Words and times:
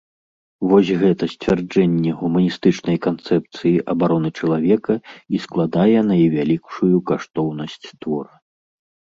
Вось 0.69 0.87
гэта 1.01 1.23
сцвярджэнне 1.33 2.13
гуманістычнай 2.21 2.97
канцэпцыі 3.07 3.73
абароны 3.95 4.29
чалавека 4.39 4.93
і 5.37 5.43
складае 5.45 5.99
найвялікшую 6.11 6.95
каштоўнасць 7.13 7.81
твора. 8.01 8.35